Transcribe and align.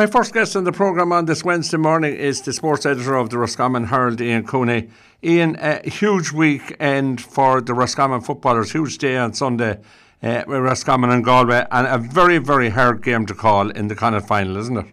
My 0.00 0.06
first 0.06 0.32
guest 0.32 0.56
on 0.56 0.64
the 0.64 0.72
programme 0.72 1.12
on 1.12 1.26
this 1.26 1.44
Wednesday 1.44 1.76
morning 1.76 2.16
is 2.16 2.40
the 2.40 2.54
sports 2.54 2.86
editor 2.86 3.16
of 3.16 3.28
the 3.28 3.36
Roscommon 3.36 3.84
Herald, 3.84 4.18
Ian 4.18 4.46
Cooney. 4.46 4.88
Ian, 5.22 5.58
a 5.60 5.86
huge 5.86 6.32
weekend 6.32 7.20
for 7.20 7.60
the 7.60 7.74
Roscommon 7.74 8.22
footballers, 8.22 8.72
huge 8.72 8.96
day 8.96 9.18
on 9.18 9.34
Sunday 9.34 9.78
uh, 10.22 10.42
with 10.46 10.62
Roscommon 10.62 11.10
and 11.10 11.22
Galway, 11.22 11.66
and 11.70 11.86
a 11.86 11.98
very, 11.98 12.38
very 12.38 12.70
hard 12.70 13.02
game 13.02 13.26
to 13.26 13.34
call 13.34 13.68
in 13.68 13.88
the 13.88 13.94
Connacht 13.94 14.26
final, 14.26 14.56
isn't 14.56 14.78
it? 14.78 14.86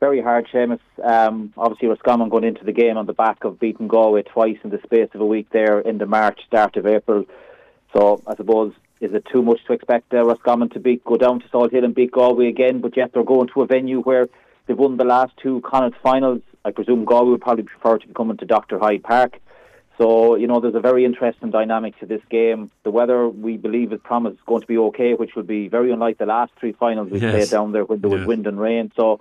Very 0.00 0.22
hard, 0.22 0.48
Seamus. 0.50 0.80
Um, 1.02 1.52
obviously, 1.58 1.88
Roscommon 1.88 2.30
going 2.30 2.44
into 2.44 2.64
the 2.64 2.72
game 2.72 2.96
on 2.96 3.04
the 3.04 3.12
back 3.12 3.44
of 3.44 3.60
beating 3.60 3.88
Galway 3.88 4.22
twice 4.22 4.56
in 4.64 4.70
the 4.70 4.80
space 4.82 5.10
of 5.12 5.20
a 5.20 5.26
week 5.26 5.50
there 5.50 5.80
in 5.80 5.98
the 5.98 6.06
March, 6.06 6.40
start 6.46 6.78
of 6.78 6.86
April. 6.86 7.26
So 7.92 8.22
I 8.26 8.34
suppose 8.34 8.72
is 9.00 9.12
it 9.12 9.26
too 9.30 9.42
much 9.42 9.64
to 9.66 9.72
expect 9.72 10.14
uh, 10.14 10.24
Roscommon 10.24 10.68
to 10.70 10.80
beat 10.80 11.04
go 11.04 11.16
down 11.16 11.40
to 11.40 11.48
Salthill 11.48 11.84
and 11.84 11.94
beat 11.94 12.12
Galway 12.12 12.48
again? 12.48 12.80
But 12.80 12.96
yet 12.96 13.12
they're 13.12 13.24
going 13.24 13.48
to 13.48 13.62
a 13.62 13.66
venue 13.66 14.00
where 14.00 14.28
they've 14.66 14.78
won 14.78 14.96
the 14.96 15.04
last 15.04 15.32
two 15.42 15.60
Connacht 15.62 15.96
finals. 16.02 16.42
I 16.64 16.70
presume 16.70 17.04
Galway 17.04 17.32
would 17.32 17.42
probably 17.42 17.64
prefer 17.64 17.98
to 17.98 18.06
be 18.06 18.14
coming 18.14 18.36
to 18.38 18.46
Dr. 18.46 18.78
Hyde 18.78 19.02
Park. 19.02 19.40
So, 19.98 20.34
you 20.34 20.48
know, 20.48 20.58
there's 20.58 20.74
a 20.74 20.80
very 20.80 21.04
interesting 21.04 21.50
dynamic 21.50 21.98
to 22.00 22.06
this 22.06 22.22
game. 22.28 22.70
The 22.82 22.90
weather, 22.90 23.28
we 23.28 23.56
believe, 23.56 23.92
is 23.92 24.00
promised 24.02 24.44
going 24.44 24.60
to 24.62 24.66
be 24.66 24.78
okay, 24.78 25.14
which 25.14 25.36
will 25.36 25.44
be 25.44 25.68
very 25.68 25.92
unlike 25.92 26.18
the 26.18 26.26
last 26.26 26.52
three 26.58 26.72
finals 26.72 27.10
we 27.10 27.20
yes. 27.20 27.32
played 27.32 27.50
down 27.50 27.72
there 27.72 27.84
when 27.84 28.00
there 28.00 28.10
yes. 28.10 28.20
was 28.20 28.26
wind 28.26 28.46
and 28.48 28.58
rain. 28.58 28.90
So, 28.96 29.20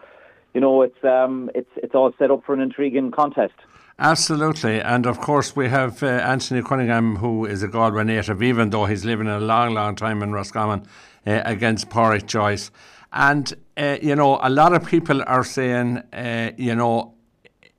you 0.54 0.62
know, 0.62 0.82
it's 0.82 1.04
um, 1.04 1.52
it's 1.54 1.70
it's 1.78 1.94
all 1.94 2.12
set 2.18 2.32
up 2.32 2.44
for 2.44 2.54
an 2.54 2.62
intriguing 2.62 3.12
contest. 3.12 3.54
Absolutely, 4.00 4.82
and 4.82 5.06
of 5.06 5.20
course 5.20 5.56
we 5.56 5.70
have 5.70 6.02
uh, 6.02 6.08
Anthony 6.08 6.64
Cunningham, 6.64 7.18
who 7.18 7.46
is 7.46 7.62
a 7.62 7.68
Galway 7.68 8.04
native, 8.04 8.42
even 8.42 8.72
though 8.72 8.86
he's 8.86 9.06
living 9.06 9.28
a 9.28 9.40
long, 9.40 9.74
long 9.74 9.96
time 9.96 10.24
in 10.24 10.32
Roscommon 10.32 10.84
uh, 11.28 11.42
against 11.46 11.90
Pádraic 11.90 12.26
Joyce. 12.26 12.72
And 13.12 13.54
uh, 13.78 13.98
you 14.02 14.16
know, 14.16 14.40
a 14.42 14.50
lot 14.50 14.74
of 14.74 14.86
people 14.86 15.24
are 15.28 15.44
saying, 15.44 15.98
uh, 16.12 16.52
you 16.58 16.76
know, 16.76 17.14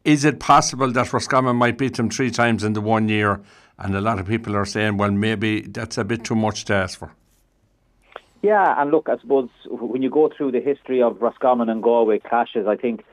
is 0.04 0.24
it 0.24 0.38
possible 0.38 0.90
that 0.92 1.12
Roscommon 1.12 1.56
might 1.56 1.78
beat 1.78 1.96
them 1.96 2.10
three 2.10 2.30
times 2.30 2.62
in 2.62 2.74
the 2.74 2.80
one 2.80 3.08
year? 3.08 3.40
And 3.78 3.94
a 3.96 4.00
lot 4.00 4.20
of 4.20 4.26
people 4.28 4.54
are 4.54 4.64
saying, 4.64 4.98
well, 4.98 5.10
maybe 5.10 5.62
that's 5.62 5.98
a 5.98 6.04
bit 6.04 6.24
too 6.24 6.36
much 6.36 6.64
to 6.66 6.74
ask 6.74 6.98
for. 6.98 7.12
Yeah, 8.42 8.80
and 8.80 8.90
look, 8.90 9.08
I 9.08 9.16
suppose 9.18 9.48
when 9.68 10.02
you 10.02 10.10
go 10.10 10.30
through 10.36 10.52
the 10.52 10.60
history 10.60 11.02
of 11.02 11.20
Roscommon 11.20 11.68
and 11.68 11.82
Galway 11.82 12.18
clashes, 12.18 12.66
I 12.68 12.76
think 12.76 13.04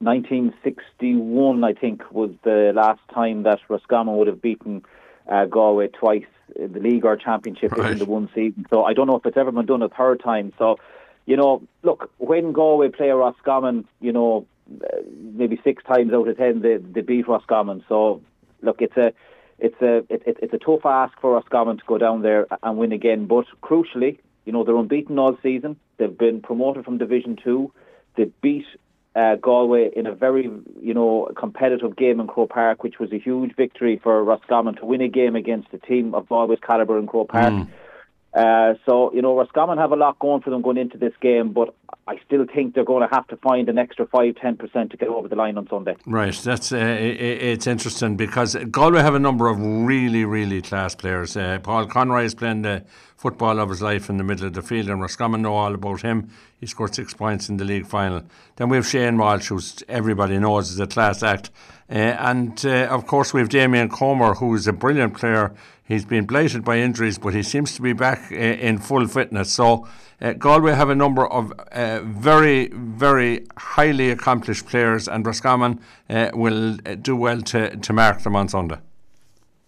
1961, 0.00 1.64
I 1.64 1.72
think, 1.72 2.02
was 2.12 2.30
the 2.44 2.72
last 2.74 3.00
time 3.12 3.42
that 3.42 3.58
Roscommon 3.68 4.16
would 4.16 4.28
have 4.28 4.40
beaten 4.40 4.84
uh, 5.28 5.46
Galway 5.46 5.88
twice 5.88 6.24
in 6.56 6.72
the 6.72 6.80
league 6.80 7.04
or 7.04 7.16
championship 7.16 7.72
right. 7.72 7.92
in 7.92 7.98
the 7.98 8.04
one 8.04 8.28
season. 8.34 8.64
So 8.70 8.84
I 8.84 8.92
don't 8.92 9.06
know 9.06 9.16
if 9.16 9.26
it's 9.26 9.36
ever 9.36 9.52
been 9.52 9.66
done 9.66 9.82
a 9.82 9.88
third 9.88 10.22
time. 10.22 10.52
So, 10.58 10.78
you 11.26 11.36
know, 11.36 11.62
look, 11.82 12.10
when 12.18 12.52
Galway 12.52 12.90
play 12.90 13.10
Roscommon, 13.10 13.86
you 14.00 14.12
know, 14.12 14.46
uh, 14.84 14.98
maybe 15.34 15.60
six 15.64 15.82
times 15.84 16.12
out 16.12 16.28
of 16.28 16.36
ten 16.36 16.60
they, 16.60 16.76
they 16.76 17.00
beat 17.00 17.26
Roscommon. 17.26 17.84
So, 17.88 18.22
look, 18.62 18.80
it's 18.80 18.96
a 18.96 19.12
it's 19.58 19.80
a 19.82 19.98
it, 20.08 20.22
it's 20.24 20.54
a 20.54 20.58
tough 20.58 20.86
ask 20.86 21.18
for 21.20 21.32
Roscommon 21.32 21.78
to 21.78 21.84
go 21.86 21.98
down 21.98 22.22
there 22.22 22.46
and 22.62 22.78
win 22.78 22.92
again. 22.92 23.26
But 23.26 23.46
crucially, 23.62 24.18
you 24.44 24.52
know, 24.52 24.64
they're 24.64 24.76
unbeaten 24.76 25.18
all 25.18 25.36
season. 25.42 25.76
They've 25.96 26.16
been 26.16 26.40
promoted 26.40 26.84
from 26.84 26.98
Division 26.98 27.36
Two. 27.42 27.72
They 28.16 28.30
beat 28.40 28.66
uh, 29.14 29.36
Galway 29.36 29.90
in 29.94 30.06
a 30.06 30.14
very, 30.14 30.50
you 30.80 30.94
know, 30.94 31.30
competitive 31.36 31.96
game 31.96 32.20
in 32.20 32.26
Croke 32.26 32.50
Park, 32.50 32.82
which 32.82 32.98
was 32.98 33.12
a 33.12 33.18
huge 33.18 33.54
victory 33.56 34.00
for 34.02 34.22
Roscommon 34.22 34.76
to 34.76 34.86
win 34.86 35.00
a 35.00 35.08
game 35.08 35.34
against 35.36 35.68
a 35.72 35.78
team 35.78 36.14
of 36.14 36.28
Galway's 36.28 36.60
calibre 36.64 36.98
in 36.98 37.06
Croke 37.06 37.28
Park. 37.28 37.52
Mm. 37.52 37.68
Uh, 38.34 38.74
so, 38.86 39.12
you 39.14 39.22
know, 39.22 39.36
Roscommon 39.36 39.78
have 39.78 39.90
a 39.90 39.96
lot 39.96 40.18
going 40.18 40.42
for 40.42 40.50
them 40.50 40.62
going 40.62 40.76
into 40.76 40.98
this 40.98 41.14
game, 41.20 41.52
but 41.52 41.74
I 42.06 42.18
still 42.26 42.44
think 42.46 42.74
they're 42.74 42.84
going 42.84 43.06
to 43.08 43.12
have 43.12 43.26
to 43.28 43.36
find 43.38 43.68
an 43.68 43.78
extra 43.78 44.06
5 44.06 44.34
10% 44.34 44.90
to 44.90 44.96
get 44.96 45.08
over 45.08 45.28
the 45.28 45.34
line 45.34 45.56
on 45.56 45.66
Sunday. 45.68 45.96
Right, 46.06 46.34
that's 46.34 46.70
uh, 46.70 46.76
it, 46.76 47.20
it's 47.20 47.66
interesting 47.66 48.16
because 48.16 48.54
Galway 48.70 49.00
have 49.00 49.14
a 49.14 49.18
number 49.18 49.48
of 49.48 49.58
really, 49.60 50.24
really 50.24 50.60
class 50.60 50.94
players. 50.94 51.36
Uh, 51.36 51.58
Paul 51.62 51.86
Conroy 51.86 52.24
is 52.24 52.34
playing 52.34 52.62
the 52.62 52.84
football 53.18 53.58
of 53.58 53.68
his 53.68 53.82
life 53.82 54.08
in 54.08 54.16
the 54.16 54.24
middle 54.24 54.46
of 54.46 54.54
the 54.54 54.62
field, 54.62 54.88
and 54.88 55.02
Roscommon 55.02 55.42
know 55.42 55.54
all 55.54 55.74
about 55.74 56.00
him. 56.00 56.30
He 56.58 56.64
scored 56.66 56.94
six 56.94 57.12
points 57.12 57.50
in 57.50 57.58
the 57.58 57.64
league 57.66 57.86
final. 57.86 58.22
Then 58.56 58.70
we 58.70 58.78
have 58.78 58.86
Shane 58.86 59.18
Walsh, 59.18 59.48
who 59.48 59.60
everybody 59.88 60.38
knows 60.38 60.70
is 60.70 60.80
a 60.80 60.86
class 60.86 61.22
act. 61.22 61.50
Uh, 61.90 61.94
and 61.94 62.64
uh, 62.64 62.86
of 62.90 63.06
course, 63.06 63.34
we 63.34 63.40
have 63.40 63.50
Damien 63.50 63.90
Comer, 63.90 64.34
who 64.34 64.54
is 64.54 64.66
a 64.66 64.72
brilliant 64.72 65.14
player 65.14 65.54
He's 65.88 66.04
been 66.04 66.26
blighted 66.26 66.64
by 66.64 66.80
injuries, 66.80 67.16
but 67.18 67.32
he 67.32 67.42
seems 67.42 67.74
to 67.76 67.80
be 67.80 67.94
back 67.94 68.30
uh, 68.30 68.34
in 68.34 68.76
full 68.76 69.06
fitness. 69.08 69.50
So, 69.50 69.88
uh, 70.20 70.34
Galway 70.34 70.74
have 70.74 70.90
a 70.90 70.94
number 70.94 71.26
of 71.26 71.50
uh, 71.72 72.00
very, 72.02 72.68
very 72.68 73.46
highly 73.56 74.10
accomplished 74.10 74.66
players, 74.66 75.08
and 75.08 75.24
Roscommon 75.24 75.80
uh, 76.10 76.30
will 76.34 76.76
do 77.00 77.16
well 77.16 77.40
to, 77.40 77.74
to 77.74 77.92
mark 77.94 78.20
them 78.20 78.36
on 78.36 78.48
Sunday. 78.48 78.76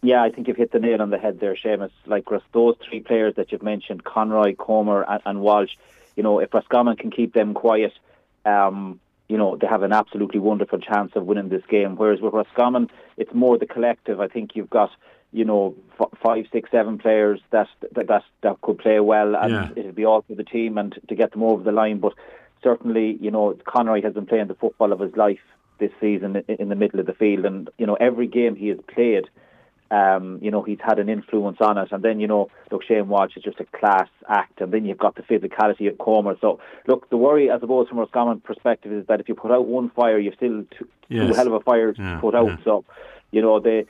Yeah, 0.03 0.23
I 0.23 0.31
think 0.31 0.49
you've 0.49 0.57
hit 0.57 0.73
the 0.73 0.79
nail 0.79 1.03
on 1.03 1.11
the 1.11 1.19
head 1.19 1.41
there, 1.41 1.55
Seamus. 1.55 1.91
Like 2.07 2.25
those 2.53 2.77
three 2.89 3.01
players 3.01 3.35
that 3.37 3.53
you've 3.53 3.63
mentioned, 3.63 4.05
Conroy, 4.05 4.55
Comer, 4.55 5.03
and, 5.03 5.21
and 5.27 5.41
Walsh, 5.43 5.73
you 6.17 6.23
know, 6.23 6.39
if 6.39 6.55
Roscommon 6.55 6.97
can 6.97 7.11
keep 7.11 7.35
them 7.35 7.53
quiet, 7.53 7.93
um, 8.47 8.99
you 9.29 9.37
know, 9.37 9.57
they 9.57 9.67
have 9.67 9.83
an 9.83 9.93
absolutely 9.93 10.41
wonderful 10.41 10.79
chance 10.79 11.13
of 11.15 11.27
winning 11.27 11.51
this 11.51 11.65
game. 11.69 11.97
Whereas 11.97 12.21
with 12.21 12.33
Roscommon, 12.33 12.91
it's 13.17 13.35
more 13.35 13.59
the 13.59 13.67
collective. 13.67 14.21
I 14.21 14.29
think 14.29 14.57
you've 14.57 14.71
got 14.71 14.91
you 15.33 15.45
know, 15.45 15.75
f- 16.01 16.19
five, 16.23 16.47
six, 16.53 16.71
seven 16.71 16.99
players 16.99 17.41
that 17.51 17.69
that 17.93 18.09
that, 18.09 18.25
that 18.43 18.61
could 18.63 18.79
play 18.79 19.01
well, 19.01 19.37
and 19.37 19.53
yeah. 19.53 19.69
it'll 19.77 19.93
be 19.93 20.05
all 20.05 20.23
for 20.23 20.35
the 20.35 20.45
team 20.45 20.79
and 20.79 20.99
to 21.09 21.15
get 21.15 21.33
them 21.33 21.43
over 21.43 21.63
the 21.63 21.73
line. 21.73 21.99
But 21.99 22.15
certainly, 22.63 23.17
you 23.21 23.31
know, 23.31 23.57
Conroy 23.65 24.03
has 24.03 24.15
been 24.15 24.27
playing 24.27 24.49
the 24.49 24.55
football 24.55 24.93
of 24.93 25.01
his 25.01 25.17
life 25.17 25.41
this 25.79 25.93
season 26.01 26.43
in 26.49 26.69
the 26.69 26.75
middle 26.75 27.01
of 27.01 27.07
the 27.07 27.15
field, 27.15 27.45
and 27.45 27.71
you 27.79 27.87
know, 27.87 27.95
every 27.95 28.27
game 28.27 28.57
he 28.57 28.69
has 28.69 28.79
played. 28.93 29.29
Um, 29.91 30.39
you 30.41 30.53
know, 30.53 30.63
he's 30.63 30.79
had 30.81 31.01
an 31.01 31.09
influence 31.09 31.59
on 31.61 31.77
it. 31.77 31.91
And 31.91 32.05
then, 32.05 32.21
you 32.21 32.29
know, 32.29 32.49
look, 32.71 32.85
Shane 32.85 33.09
Walsh 33.09 33.37
is 33.37 33.43
just 33.43 33.59
a 33.59 33.65
class 33.65 34.09
act. 34.29 34.61
And 34.61 34.73
then 34.73 34.85
you've 34.85 34.99
got 34.99 35.17
the 35.17 35.23
physicality 35.23 35.91
of 35.91 35.99
Comer. 35.99 36.37
So, 36.41 36.61
look, 36.87 37.11
the 37.11 37.17
worry, 37.17 37.51
I 37.51 37.59
suppose, 37.59 37.89
from 37.89 37.99
a 37.99 38.03
Roscommon 38.03 38.41
perspective 38.41 38.93
is 38.93 39.07
that 39.07 39.21
if 39.21 39.29
you 39.29 39.35
put 39.35 39.51
out 39.51 39.67
one 39.67 39.91
fire, 39.91 40.19
you've 40.19 40.35
still 40.35 40.65
two, 40.79 40.89
yes. 41.09 41.27
two 41.27 41.35
hell 41.35 41.49
of 41.49 41.55
a 41.55 41.61
fire 41.61 41.93
to 41.93 42.01
yeah, 42.01 42.21
put 42.21 42.37
out. 42.37 42.47
Yeah. 42.47 42.57
So, 42.65 42.85
you 43.33 43.43
know, 43.43 43.59
they 43.59 43.87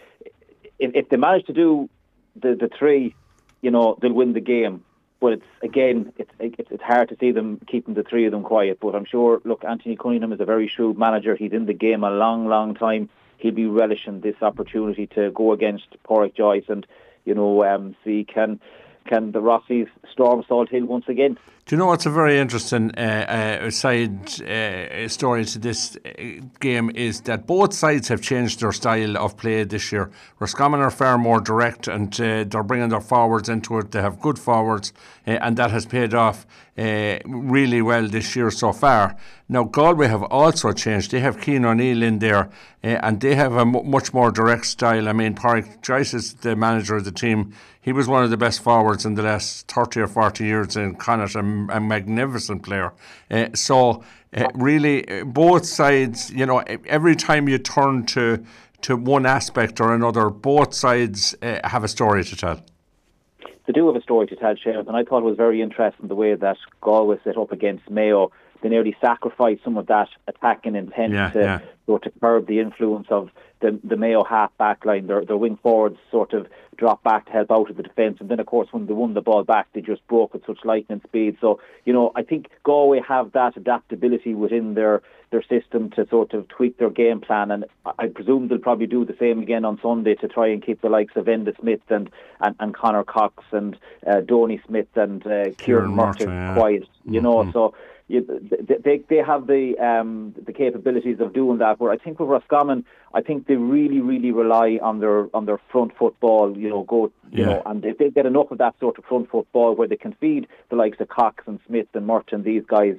if, 0.78 0.92
if 0.94 1.08
they 1.10 1.16
manage 1.16 1.46
to 1.46 1.52
do 1.52 1.88
the 2.34 2.54
the 2.54 2.70
three, 2.76 3.14
you 3.60 3.70
know, 3.70 3.96
they'll 4.00 4.12
win 4.12 4.32
the 4.32 4.40
game. 4.40 4.84
But 5.20 5.34
it's 5.34 5.46
again, 5.62 6.14
it's 6.16 6.30
it's 6.38 6.82
hard 6.82 7.10
to 7.10 7.16
see 7.20 7.30
them 7.30 7.60
keeping 7.66 7.92
the 7.92 8.02
three 8.02 8.24
of 8.24 8.32
them 8.32 8.42
quiet. 8.42 8.78
But 8.80 8.94
I'm 8.94 9.04
sure. 9.04 9.42
Look, 9.44 9.64
Anthony 9.64 9.96
Cunningham 9.96 10.32
is 10.32 10.40
a 10.40 10.46
very 10.46 10.66
shrewd 10.66 10.96
manager. 10.98 11.36
He's 11.36 11.52
in 11.52 11.66
the 11.66 11.74
game 11.74 12.04
a 12.04 12.10
long, 12.10 12.48
long 12.48 12.74
time. 12.74 13.10
He'll 13.40 13.54
be 13.54 13.66
relishing 13.66 14.20
this 14.20 14.36
opportunity 14.42 15.06
to 15.14 15.30
go 15.30 15.52
against 15.52 15.86
Pádraic 16.08 16.36
Joyce 16.36 16.64
and 16.68 16.86
you 17.24 17.34
know 17.34 17.64
um, 17.64 17.96
see 18.04 18.24
can 18.24 18.60
can 19.10 19.32
the 19.32 19.40
Rossies 19.40 19.88
storm 20.12 20.42
Salthill 20.48 20.86
once 20.86 21.06
again. 21.08 21.36
Do 21.66 21.76
you 21.76 21.78
know 21.78 21.86
what's 21.86 22.06
a 22.06 22.10
very 22.10 22.38
interesting 22.38 22.90
uh, 22.96 23.00
uh, 23.00 23.70
side 23.70 24.42
uh, 24.42 25.08
story 25.08 25.44
to 25.44 25.58
this 25.58 25.96
uh, 25.96 26.10
game 26.58 26.90
is 26.94 27.20
that 27.22 27.46
both 27.46 27.72
sides 27.74 28.08
have 28.08 28.22
changed 28.22 28.60
their 28.60 28.72
style 28.72 29.16
of 29.16 29.36
play 29.36 29.62
this 29.64 29.92
year. 29.92 30.10
Roscommon 30.38 30.80
are 30.80 30.90
far 30.90 31.18
more 31.18 31.40
direct 31.40 31.86
and 31.86 32.12
uh, 32.20 32.44
they're 32.44 32.62
bringing 32.62 32.88
their 32.88 33.00
forwards 33.00 33.48
into 33.48 33.78
it. 33.78 33.90
They 33.90 34.00
have 34.00 34.20
good 34.20 34.38
forwards 34.38 34.92
uh, 35.26 35.32
and 35.32 35.56
that 35.58 35.70
has 35.70 35.86
paid 35.86 36.14
off 36.14 36.46
really 36.76 37.82
well 37.82 38.08
this 38.08 38.34
year 38.34 38.50
so 38.50 38.72
far. 38.72 39.14
Now, 39.50 39.64
Galway 39.64 40.06
have 40.06 40.22
also 40.22 40.72
changed. 40.72 41.10
They 41.10 41.20
have 41.20 41.38
Cian 41.44 41.66
O'Neill 41.66 42.02
in 42.02 42.20
there 42.20 42.48
and 42.82 43.20
they 43.20 43.34
have 43.34 43.54
a 43.54 43.60
m- 43.60 43.90
much 43.90 44.14
more 44.14 44.30
direct 44.30 44.64
style. 44.64 45.06
I 45.06 45.12
mean, 45.12 45.34
Pádraic 45.34 45.82
Joyce 45.82 46.14
is 46.14 46.34
the 46.34 46.56
manager 46.56 46.96
of 46.96 47.04
the 47.04 47.12
team. 47.12 47.52
He 47.82 47.92
was 47.92 48.06
one 48.08 48.22
of 48.22 48.30
the 48.30 48.36
best 48.36 48.62
forwards 48.62 49.06
in 49.06 49.14
the 49.14 49.22
last 49.22 49.68
30 49.68 50.00
or 50.00 50.06
40 50.06 50.44
years 50.44 50.76
in 50.76 50.96
Connacht 50.96 51.34
a 51.34 51.42
magnificent 51.42 52.62
player. 52.62 52.92
Uh, 53.30 53.48
so 53.54 54.04
uh, 54.36 54.48
really, 54.54 55.08
uh, 55.08 55.24
both 55.24 55.64
sides, 55.64 56.30
you 56.30 56.44
know, 56.44 56.58
every 56.86 57.16
time 57.16 57.48
you 57.48 57.58
turn 57.58 58.04
to 58.06 58.44
to 58.82 58.96
one 58.96 59.26
aspect 59.26 59.78
or 59.80 59.94
another, 59.94 60.30
both 60.30 60.72
sides 60.72 61.34
uh, 61.42 61.60
have 61.64 61.84
a 61.84 61.88
story 61.88 62.24
to 62.24 62.36
tell. 62.36 62.60
They 63.66 63.74
do 63.74 63.86
have 63.86 63.96
a 63.96 64.02
story 64.02 64.26
to 64.28 64.36
tell, 64.36 64.56
Sheriff, 64.56 64.88
and 64.88 64.96
I 64.96 65.04
thought 65.04 65.18
it 65.18 65.24
was 65.24 65.36
very 65.36 65.60
interesting 65.60 66.08
the 66.08 66.14
way 66.14 66.34
that 66.34 66.56
Galway 66.80 67.18
set 67.22 67.36
up 67.36 67.52
against 67.52 67.90
Mayo. 67.90 68.32
They 68.62 68.68
nearly 68.68 68.96
sacrificed 69.00 69.64
some 69.64 69.76
of 69.76 69.86
that 69.86 70.08
attacking 70.26 70.76
intent 70.76 71.12
yeah, 71.12 71.30
to, 71.30 71.40
yeah. 71.40 71.60
Sort 71.86 72.02
to 72.04 72.10
curb 72.20 72.46
the 72.46 72.60
influence 72.60 73.08
of 73.10 73.30
the, 73.60 73.78
the 73.82 73.96
Mayo 73.96 74.22
half 74.22 74.56
back 74.58 74.84
line. 74.84 75.06
Their, 75.06 75.24
their 75.24 75.36
wing 75.36 75.58
forwards 75.62 75.98
sort 76.10 76.32
of 76.32 76.46
dropped 76.76 77.04
back 77.04 77.26
to 77.26 77.32
help 77.32 77.50
out 77.50 77.70
of 77.70 77.76
the 77.76 77.82
defence. 77.82 78.18
And 78.20 78.28
then, 78.28 78.40
of 78.40 78.46
course, 78.46 78.68
when 78.70 78.86
they 78.86 78.92
won 78.92 79.14
the 79.14 79.20
ball 79.20 79.44
back, 79.44 79.68
they 79.72 79.80
just 79.80 80.06
broke 80.08 80.34
at 80.34 80.46
such 80.46 80.64
lightning 80.64 81.02
speed. 81.04 81.36
So, 81.40 81.60
you 81.84 81.92
know, 81.92 82.12
I 82.14 82.22
think 82.22 82.48
Galway 82.62 83.00
have 83.06 83.32
that 83.32 83.56
adaptability 83.56 84.34
within 84.34 84.74
their, 84.74 85.02
their 85.30 85.42
system 85.42 85.90
to 85.90 86.06
sort 86.08 86.32
of 86.32 86.48
tweak 86.48 86.78
their 86.78 86.90
game 86.90 87.20
plan. 87.20 87.50
And 87.50 87.64
I 87.98 88.06
presume 88.06 88.48
they'll 88.48 88.58
probably 88.58 88.86
do 88.86 89.04
the 89.04 89.16
same 89.18 89.40
again 89.40 89.64
on 89.64 89.78
Sunday 89.82 90.14
to 90.16 90.28
try 90.28 90.48
and 90.48 90.64
keep 90.64 90.80
the 90.80 90.88
likes 90.88 91.16
of 91.16 91.26
Enda 91.26 91.58
Smith 91.60 91.82
and, 91.88 92.08
and, 92.40 92.54
and 92.60 92.74
Conor 92.74 93.04
Cox 93.04 93.44
and 93.52 93.76
uh, 94.06 94.20
Donie 94.20 94.62
Smith 94.66 94.88
and 94.94 95.26
uh, 95.26 95.50
Kieran 95.58 95.90
Murtagh 95.90 96.26
yeah. 96.26 96.54
quiet. 96.54 96.88
You 97.04 97.20
mm-hmm. 97.20 97.24
know, 97.24 97.52
so 97.52 97.74
they 98.10 99.02
they 99.08 99.16
have 99.16 99.46
the 99.46 99.78
um, 99.78 100.34
the 100.44 100.52
capabilities 100.52 101.20
of 101.20 101.32
doing 101.32 101.58
that. 101.58 101.78
Where 101.78 101.92
I 101.92 101.96
think 101.96 102.18
with 102.18 102.28
Roscommon, 102.28 102.84
I 103.14 103.20
think 103.20 103.46
they 103.46 103.56
really 103.56 104.00
really 104.00 104.32
rely 104.32 104.78
on 104.82 105.00
their 105.00 105.34
on 105.34 105.46
their 105.46 105.60
front 105.70 105.96
football. 105.96 106.56
You 106.56 106.70
know, 106.70 106.82
go 106.82 107.12
you 107.30 107.44
yeah. 107.44 107.46
know, 107.46 107.62
and 107.66 107.84
if 107.84 107.98
they 107.98 108.10
get 108.10 108.26
enough 108.26 108.50
of 108.50 108.58
that 108.58 108.74
sort 108.80 108.98
of 108.98 109.04
front 109.04 109.30
football 109.30 109.74
where 109.74 109.88
they 109.88 109.96
can 109.96 110.12
feed 110.20 110.48
the 110.70 110.76
likes 110.76 111.00
of 111.00 111.08
Cox 111.08 111.44
and 111.46 111.60
Smith 111.66 111.86
and 111.94 112.06
Merton, 112.06 112.42
these 112.42 112.64
guys. 112.66 112.96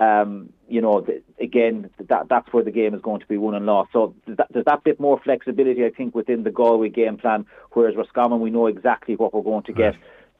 Um, 0.00 0.52
you 0.68 0.80
know, 0.80 1.02
the, 1.02 1.22
again, 1.40 1.88
that 2.00 2.28
that's 2.28 2.52
where 2.52 2.64
the 2.64 2.72
game 2.72 2.94
is 2.94 3.00
going 3.00 3.20
to 3.20 3.26
be 3.28 3.36
won 3.36 3.54
and 3.54 3.64
lost. 3.64 3.92
So 3.92 4.12
there's 4.26 4.38
that, 4.38 4.48
there's 4.50 4.64
that 4.64 4.82
bit 4.82 4.98
more 4.98 5.20
flexibility, 5.22 5.84
I 5.84 5.90
think, 5.90 6.16
within 6.16 6.42
the 6.42 6.50
Galway 6.50 6.88
game 6.88 7.16
plan. 7.16 7.46
Whereas 7.74 7.94
Roscommon, 7.94 8.40
we 8.40 8.50
know 8.50 8.66
exactly 8.66 9.14
what 9.14 9.32
we're 9.32 9.42
going 9.42 9.62
to 9.62 9.72
get. 9.72 9.94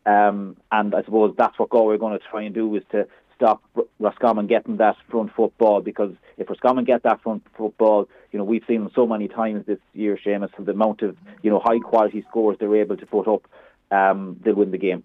Um, 0.06 0.56
and 0.70 0.94
I 0.94 1.02
suppose 1.02 1.34
that's 1.38 1.58
what 1.58 1.70
Galway 1.70 1.94
are 1.94 1.98
going 1.98 2.18
to 2.18 2.24
try 2.30 2.42
and 2.42 2.54
do 2.54 2.74
is 2.74 2.82
to 2.90 3.06
stop 3.34 3.62
Roscommon 3.98 4.46
getting 4.46 4.76
that 4.78 4.96
front 5.08 5.32
football 5.34 5.80
because 5.80 6.12
if 6.36 6.48
Roscommon 6.48 6.84
get 6.84 7.02
that 7.02 7.22
front 7.22 7.42
football, 7.56 8.08
you 8.32 8.38
know, 8.38 8.44
we've 8.44 8.64
seen 8.66 8.84
them 8.84 8.90
so 8.94 9.06
many 9.06 9.28
times 9.28 9.66
this 9.66 9.78
year, 9.92 10.18
Seamus, 10.24 10.50
the 10.58 10.72
amount 10.72 11.02
of, 11.02 11.16
you 11.42 11.50
know, 11.50 11.60
high 11.60 11.78
quality 11.78 12.24
scores 12.28 12.56
they're 12.58 12.76
able 12.76 12.96
to 12.96 13.06
put 13.06 13.28
up, 13.28 13.46
um, 13.90 14.40
they'll 14.44 14.54
win 14.54 14.70
the 14.70 14.78
game. 14.78 15.04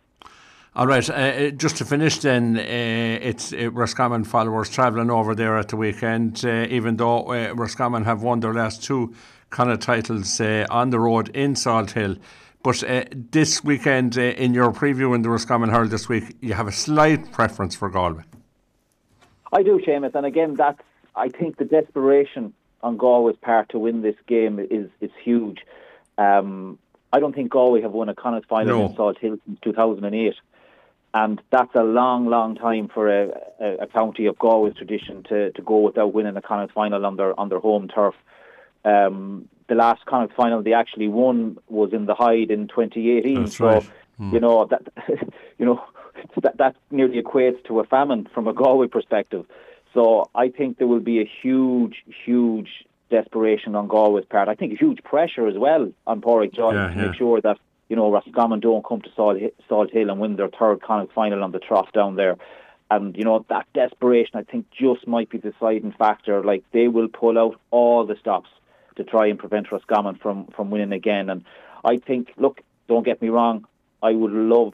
All 0.76 0.86
right, 0.86 1.10
uh, 1.10 1.14
uh 1.14 1.50
just 1.50 1.78
to 1.78 1.86
finish 1.86 2.20
then, 2.20 2.58
uh, 2.58 2.62
it's 2.62 3.52
uh, 3.52 3.72
Roscommon 3.72 4.24
followers 4.24 4.70
travelling 4.70 5.10
over 5.10 5.34
there 5.34 5.58
at 5.58 5.70
the 5.70 5.76
weekend, 5.76 6.44
uh, 6.46 6.68
even 6.70 6.98
though 6.98 7.34
uh, 7.34 7.54
Roscommon 7.54 8.06
have 8.06 8.22
won 8.22 8.40
their 8.40 8.54
last 8.54 8.84
two 8.84 9.14
kind 9.50 9.72
of 9.72 9.80
titles 9.80 10.40
on 10.40 10.92
the 10.92 11.00
road 11.00 11.30
in 11.30 11.56
Salthill. 11.56 12.20
But 12.62 12.84
uh, 12.84 13.06
this 13.14 13.64
weekend, 13.64 14.18
uh, 14.18 14.22
in 14.22 14.54
your 14.54 14.72
preview 14.72 15.16
in 15.16 15.22
the 15.22 15.30
Roscommon 15.30 15.70
Herald 15.70 15.92
this 15.92 16.10
week, 16.10 16.36
you 16.42 16.54
have 16.54 16.68
a 16.68 16.72
slight 16.72 17.32
preference 17.32 17.76
for 17.76 17.90
Galway. 17.90 18.24
I 19.54 19.64
do, 19.64 19.80
Seamus, 19.80 20.14
and 20.14 20.26
again, 20.26 20.56
that's 20.56 20.82
I 21.16 21.30
think 21.30 21.58
the 21.58 21.66
desperation 21.66 22.54
on 22.82 22.98
Galway's 22.98 23.38
part 23.42 23.70
to 23.70 23.80
win 23.80 24.02
this 24.02 24.16
game 24.28 24.60
is 24.60 24.90
is 25.00 25.12
huge. 25.24 25.60
Um, 26.18 26.78
I 27.12 27.20
don't 27.20 27.34
think 27.34 27.50
Galway 27.52 27.82
have 27.82 27.94
won 27.94 28.10
a 28.10 28.16
Connacht 28.16 28.48
final 28.48 28.80
no. 28.80 28.86
in 28.86 28.96
Salthill 28.96 29.40
since 29.46 29.60
2008, 29.64 30.36
and 31.14 31.42
that's 31.50 31.74
a 31.74 31.84
long, 31.84 32.28
long 32.28 32.56
time 32.56 32.88
for 32.88 33.10
a, 33.10 33.30
a, 33.60 33.76
a, 33.84 33.88
county 33.88 34.28
of 34.28 34.38
Galway's 34.38 34.76
tradition 34.76 35.24
to, 35.24 35.52
to 35.54 35.62
go 35.62 35.80
without 35.80 36.14
winning 36.14 36.38
a 36.38 36.42
Connacht 36.42 36.74
final 36.74 37.06
on 37.06 37.16
their 37.16 37.40
on 37.40 37.50
their 37.50 37.60
home 37.60 37.88
turf. 37.88 38.16
Um, 38.86 39.50
the 39.70 39.76
last 39.76 40.06
Connacht 40.06 40.36
final 40.36 40.62
they 40.62 40.74
actually 40.74 41.08
won 41.08 41.58
was 41.70 41.94
in 41.94 42.06
the 42.06 42.16
Hyde 42.16 42.52
in 42.52 42.68
2018. 42.68 43.44
That's 43.44 43.58
so 43.58 43.66
right. 43.66 43.90
mm. 44.20 44.34
you 44.34 44.40
know 44.40 44.66
that 44.66 44.82
you 45.58 45.66
know 45.66 45.82
that 46.42 46.58
that 46.58 46.76
nearly 46.92 47.22
equates 47.22 47.64
to 47.66 47.80
a 47.80 47.86
famine 47.86 48.28
from 48.34 48.48
a 48.48 48.54
Galway 48.54 48.88
perspective. 48.88 49.46
So 49.94 50.30
I 50.36 50.50
think 50.50 50.78
there 50.78 50.88
will 50.88 51.00
be 51.00 51.22
a 51.22 51.32
huge, 51.42 52.04
huge 52.26 52.86
desperation 53.10 53.76
on 53.76 53.88
Galway's 53.88 54.26
part. 54.26 54.50
I 54.50 54.56
think 54.56 54.74
a 54.74 54.76
huge 54.76 55.04
pressure 55.04 55.48
as 55.48 55.58
well 55.58 55.92
on 56.06 56.22
Pádraic 56.22 56.54
Joyce 56.54 56.76
yeah, 56.76 56.90
to 56.90 56.96
yeah. 56.96 57.08
make 57.08 57.16
sure 57.16 57.42
that 57.42 57.58
you 57.88 57.96
know 57.96 58.12
Roscommon 58.12 58.60
don't 58.60 58.86
come 58.86 59.02
to 59.02 59.10
Salt, 59.16 59.38
Salt 59.68 59.92
Hill 59.92 60.10
and 60.10 60.20
win 60.20 60.36
their 60.36 60.50
third 60.50 60.82
Connacht 60.82 61.14
final 61.14 61.44
on 61.44 61.52
the 61.52 61.60
trough 61.60 61.92
down 61.94 62.16
there. 62.16 62.38
And 62.92 63.16
you 63.16 63.24
know 63.24 63.46
that 63.50 63.68
desperation, 63.74 64.36
I 64.36 64.44
think, 64.44 64.66
just 64.72 65.08
might 65.08 65.30
be 65.30 65.38
the 65.38 65.52
deciding 65.52 65.94
factor. 65.94 66.44
Like 66.44 66.64
they 66.72 66.88
will 66.88 67.08
pull 67.08 67.38
out 67.38 67.60
all 67.72 68.06
the 68.06 68.16
stops 68.20 68.50
to 69.00 69.06
try 69.06 69.28
and 69.28 69.40
prevent 69.40 69.72
Roscommon 69.72 70.16
from 70.16 70.48
from 70.56 70.70
winning 70.70 70.92
again. 70.92 71.30
And 71.30 71.44
I 71.84 71.98
think, 71.98 72.34
look, 72.38 72.62
don't 72.88 73.06
get 73.06 73.22
me 73.22 73.30
wrong, 73.30 73.66
I 74.04 74.12
would 74.12 74.32
love 74.32 74.74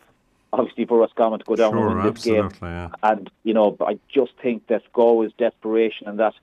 obviously 0.51 0.85
for 0.85 0.97
Roscommon 0.99 1.39
to 1.39 1.45
go 1.45 1.55
down 1.55 1.71
sure, 1.71 1.87
and 1.87 2.03
win 2.03 2.13
this 2.13 2.23
game. 2.23 2.49
Yeah. 2.61 2.89
And 3.03 3.29
you 3.43 3.53
know, 3.53 3.77
I 3.81 3.99
just 4.13 4.31
think 4.41 4.67
that 4.67 4.83
is 5.25 5.31
desperation 5.37 6.07
and 6.07 6.19
that 6.19 6.33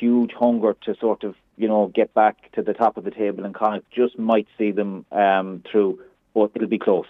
huge 0.00 0.32
hunger 0.32 0.74
to 0.82 0.94
sort 0.96 1.24
of 1.24 1.34
you 1.56 1.68
know 1.68 1.90
get 1.94 2.12
back 2.14 2.52
to 2.52 2.62
the 2.62 2.74
top 2.74 2.96
of 2.96 3.04
the 3.04 3.10
table 3.10 3.44
and 3.44 3.54
kind 3.54 3.76
of 3.76 3.90
just 3.90 4.18
might 4.18 4.48
see 4.56 4.70
them 4.70 5.04
um, 5.12 5.62
through, 5.70 6.00
but 6.34 6.50
it'll 6.54 6.68
be 6.68 6.78
close. 6.78 7.06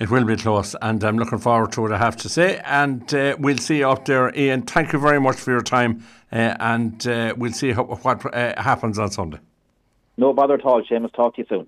It 0.00 0.10
will 0.10 0.24
be 0.24 0.36
close, 0.36 0.76
and 0.80 1.02
I'm 1.02 1.18
looking 1.18 1.38
forward 1.38 1.72
to 1.72 1.86
it, 1.86 1.92
I 1.92 1.98
have 1.98 2.16
to 2.18 2.28
say. 2.28 2.60
And 2.64 3.12
uh, 3.12 3.36
we'll 3.40 3.58
see 3.58 3.78
you 3.78 3.90
up 3.90 4.04
there, 4.04 4.32
Ian. 4.32 4.62
Thank 4.62 4.92
you 4.92 5.00
very 5.00 5.18
much 5.18 5.34
for 5.36 5.50
your 5.50 5.60
time, 5.60 6.04
uh, 6.30 6.54
and 6.60 7.04
uh, 7.04 7.34
we'll 7.36 7.52
see 7.52 7.72
how, 7.72 7.82
what 7.82 8.24
uh, 8.32 8.62
happens 8.62 9.00
on 9.00 9.10
Sunday. 9.10 9.40
No 10.18 10.32
bother 10.34 10.54
at 10.54 10.64
all, 10.64 10.82
Seamus. 10.82 11.14
Talk 11.14 11.36
to 11.36 11.42
you 11.42 11.46
soon. 11.48 11.66